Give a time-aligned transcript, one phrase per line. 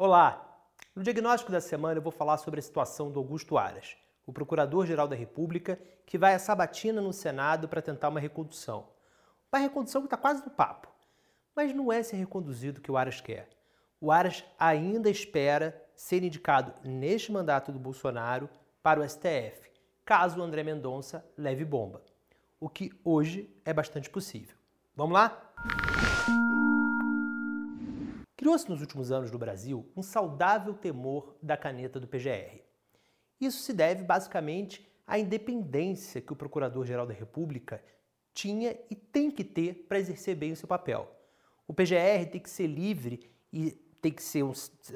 [0.00, 0.62] Olá!
[0.94, 5.08] No diagnóstico da semana eu vou falar sobre a situação do Augusto Aras, o Procurador-Geral
[5.08, 8.86] da República, que vai à sabatina no Senado para tentar uma recondução.
[9.52, 10.86] Uma recondução que está quase no papo.
[11.52, 13.48] Mas não é ser reconduzido que o Aras quer.
[14.00, 18.48] O Aras ainda espera ser indicado neste mandato do Bolsonaro
[18.80, 19.68] para o STF,
[20.04, 22.04] caso o André Mendonça leve bomba.
[22.60, 24.54] O que hoje é bastante possível.
[24.94, 25.42] Vamos lá?
[28.38, 32.62] Criou-se nos últimos anos no Brasil um saudável temor da caneta do PGR.
[33.40, 37.82] Isso se deve basicamente à independência que o Procurador-Geral da República
[38.32, 41.12] tinha e tem que ter para exercer bem o seu papel.
[41.66, 44.44] O PGR tem que ser livre e tem que ser,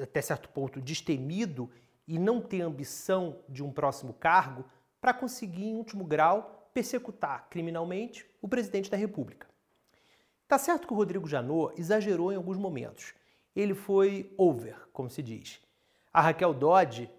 [0.01, 1.69] até certo ponto, destemido
[2.07, 4.63] e não ter ambição de um próximo cargo
[5.01, 9.49] para conseguir, em último grau, persecutar criminalmente o presidente da República.
[10.47, 13.13] Tá certo que o Rodrigo Janot exagerou em alguns momentos
[13.55, 15.61] ele foi over, como se diz.
[16.11, 17.09] A Raquel Dodge,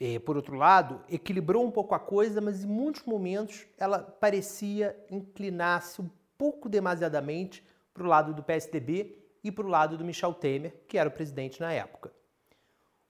[0.00, 4.96] eh, por outro lado, equilibrou um pouco a coisa, mas em muitos momentos ela parecia
[5.10, 10.34] inclinar-se um pouco demasiadamente para o lado do PSDB e para o lado do Michel
[10.34, 12.12] Temer, que era o presidente na época.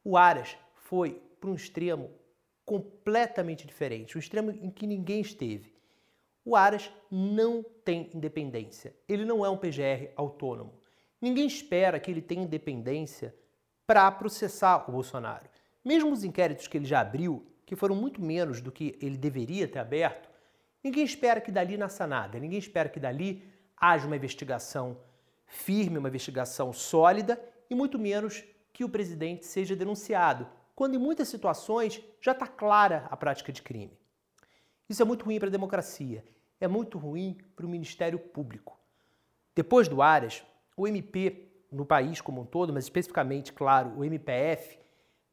[0.03, 2.11] O Aras foi para um extremo
[2.65, 5.73] completamente diferente, um extremo em que ninguém esteve.
[6.45, 10.84] O Aras não tem independência, ele não é um PGR autônomo.
[11.25, 13.35] Ninguém espera que ele tenha independência
[13.87, 15.49] para processar o Bolsonaro.
[15.83, 19.67] Mesmo os inquéritos que ele já abriu, que foram muito menos do que ele deveria
[19.67, 20.29] ter aberto,
[20.83, 23.43] ninguém espera que dali nasça nada, ninguém espera que dali
[23.75, 25.01] haja uma investigação
[25.47, 31.29] firme, uma investigação sólida e muito menos que o presidente seja denunciado, quando em muitas
[31.29, 33.99] situações já está clara a prática de crime.
[34.91, 36.23] Isso é muito ruim para a democracia,
[36.61, 38.79] é muito ruim para o Ministério Público.
[39.55, 40.45] Depois do Aras,
[40.77, 44.79] o MP no país como um todo, mas especificamente, claro, o MPF,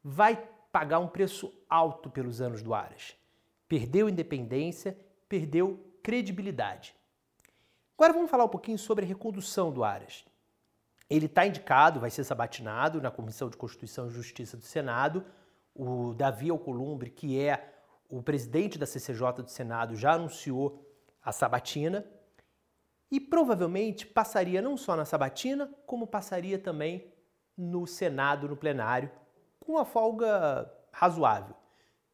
[0.03, 0.35] vai
[0.71, 3.15] pagar um preço alto pelos anos do Aras.
[3.67, 4.97] Perdeu independência,
[5.29, 6.95] perdeu credibilidade.
[7.97, 10.25] Agora vamos falar um pouquinho sobre a recondução do Aras.
[11.09, 15.23] Ele está indicado, vai ser sabatinado na Comissão de Constituição e Justiça do Senado.
[15.75, 17.75] O Davi Alcolumbre, que é
[18.09, 20.85] o presidente da CCJ do Senado, já anunciou
[21.21, 22.05] a sabatina
[23.11, 27.11] e provavelmente passaria não só na sabatina, como passaria também
[27.57, 29.11] no Senado, no plenário,
[29.59, 31.55] com uma folga razoável.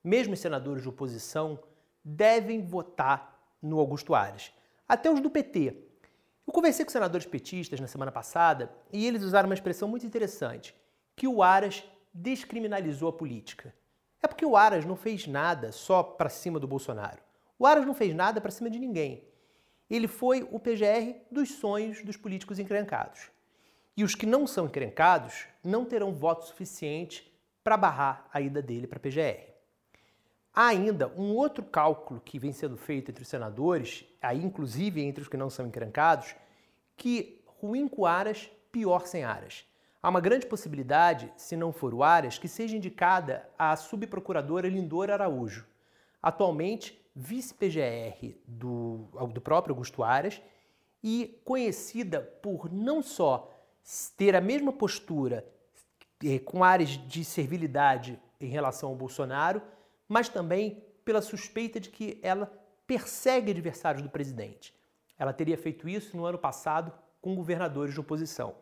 [0.03, 1.59] Mesmo os senadores de oposição
[2.03, 4.51] devem votar no Augusto Aras,
[4.87, 5.83] até os do PT.
[6.47, 10.73] Eu conversei com senadores petistas na semana passada e eles usaram uma expressão muito interessante,
[11.15, 11.83] que o Aras
[12.13, 13.75] descriminalizou a política.
[14.21, 17.21] É porque o Aras não fez nada só para cima do Bolsonaro.
[17.59, 19.27] O Aras não fez nada para cima de ninguém.
[19.89, 23.29] Ele foi o PGR dos sonhos dos políticos encrencados.
[23.95, 27.33] E os que não são encrencados não terão voto suficiente
[27.63, 29.47] para barrar a ida dele para a PGR.
[30.53, 35.21] Há ainda um outro cálculo que vem sendo feito entre os senadores, aí inclusive entre
[35.21, 36.35] os que não são encrencados,
[36.95, 39.65] que ruim com Aras, pior sem Aras.
[40.01, 45.09] Há uma grande possibilidade, se não for o Aras, que seja indicada a subprocuradora Lindor
[45.09, 45.65] Araújo.
[46.21, 50.39] Atualmente, vice-PGR do, do próprio Augusto Aras
[51.03, 53.51] e conhecida por não só
[54.15, 55.43] ter a mesma postura
[56.23, 59.63] eh, com áreas de servilidade em relação ao Bolsonaro,
[60.07, 62.51] mas também pela suspeita de que ela
[62.85, 64.71] persegue adversários do presidente.
[65.17, 68.55] Ela teria feito isso no ano passado com governadores de oposição.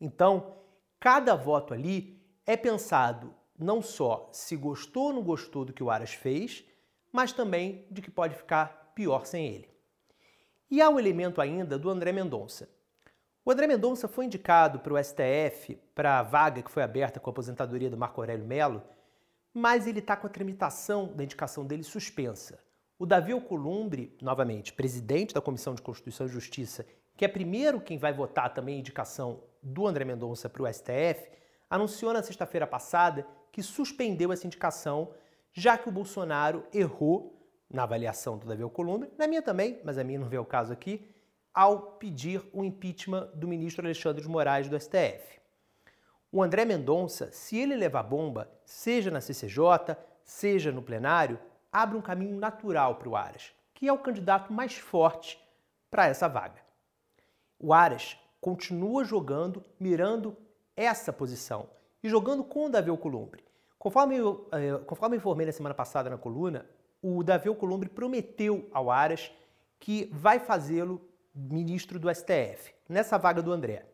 [0.00, 0.56] Então,
[0.98, 5.90] cada voto ali é pensado não só se gostou ou não gostou do que o
[5.90, 6.64] Aras fez,
[7.12, 9.68] mas também de que pode ficar pior sem ele.
[10.70, 12.68] E há o elemento ainda do André Mendonça.
[13.44, 17.30] O André Mendonça foi indicado para o STF para a vaga que foi aberta com
[17.30, 18.82] a aposentadoria do Marco Aurélio Melo,
[19.52, 22.62] mas ele está com a tramitação da indicação dele suspensa.
[22.98, 27.98] O Davi Alcolumbre, novamente, presidente da Comissão de Constituição e Justiça, que é primeiro quem
[27.98, 31.28] vai votar também a indicação do André Mendonça para o STF,
[31.68, 35.12] anunciou na sexta-feira passada que suspendeu essa indicação
[35.52, 37.36] já que o Bolsonaro errou
[37.68, 40.72] na avaliação do Davi Alcolumbre, na minha também, mas a minha não vê o caso
[40.72, 41.08] aqui,
[41.52, 45.40] ao pedir o impeachment do ministro Alexandre de Moraes do STF.
[46.32, 51.38] O André Mendonça, se ele levar bomba, seja na CCJ, seja no plenário,
[51.72, 55.40] abre um caminho natural para o Aras, que é o candidato mais forte
[55.90, 56.60] para essa vaga.
[57.58, 60.36] O Aras continua jogando, mirando
[60.76, 61.68] essa posição
[62.02, 63.44] e jogando com o Davi Alcolumbre.
[63.80, 66.66] Conforme eu, eh, conforme eu informei na semana passada na coluna,
[67.00, 69.32] o Davi Alcolumbre prometeu ao Aras
[69.78, 71.00] que vai fazê-lo
[71.34, 73.86] ministro do STF, nessa vaga do André.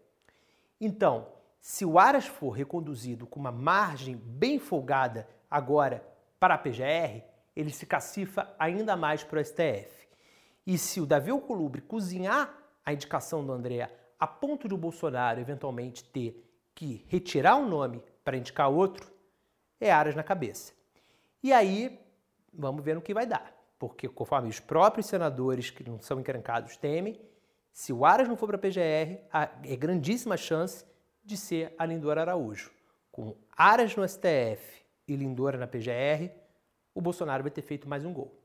[0.81, 1.29] Então,
[1.69, 6.01] Se o Aras for reconduzido com uma margem bem folgada agora
[6.39, 7.25] para a PGR,
[7.57, 10.07] ele se cacifa ainda mais para o STF.
[10.65, 15.41] E se o Davi Alcolumbre cozinhar a indicação do André a ponto de o Bolsonaro
[15.41, 19.16] eventualmente ter que retirar um nome para indicar outro,
[19.81, 20.73] é Aras na cabeça.
[21.43, 22.01] E aí,
[22.53, 23.55] vamos ver no que vai dar.
[23.79, 27.21] Porque, conforme os próprios senadores que não são encrencados temem,
[27.73, 29.21] se o Aras não for para a PGR,
[29.65, 30.85] é grandíssima chance
[31.23, 32.73] de ser a Lindora Araújo.
[33.13, 36.31] Com Aras no STF e Lindora na PGR,
[36.95, 38.43] o Bolsonaro vai ter feito mais um gol.